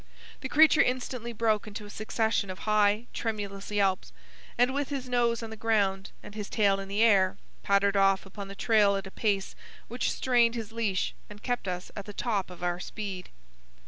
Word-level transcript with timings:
The 0.39 0.49
creature 0.49 0.81
instantly 0.81 1.31
broke 1.31 1.67
into 1.67 1.85
a 1.85 1.89
succession 1.91 2.49
of 2.49 2.57
high, 2.65 3.05
tremulous 3.13 3.69
yelps, 3.69 4.11
and, 4.57 4.73
with 4.73 4.89
his 4.89 5.07
nose 5.07 5.43
on 5.43 5.51
the 5.51 5.55
ground, 5.55 6.09
and 6.23 6.33
his 6.33 6.49
tail 6.49 6.79
in 6.79 6.87
the 6.87 7.03
air, 7.03 7.37
pattered 7.61 7.95
off 7.95 8.25
upon 8.25 8.47
the 8.47 8.55
trail 8.55 8.95
at 8.95 9.05
a 9.05 9.11
pace 9.11 9.53
which 9.89 10.11
strained 10.11 10.55
his 10.55 10.71
leash 10.71 11.13
and 11.29 11.43
kept 11.43 11.67
us 11.67 11.91
at 11.95 12.05
the 12.05 12.13
top 12.13 12.49
of 12.49 12.63
our 12.63 12.79
speed. 12.79 13.29